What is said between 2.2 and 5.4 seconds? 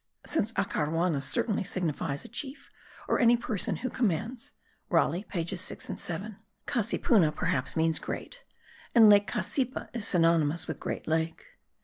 a chief, or any person who commands (Raleigh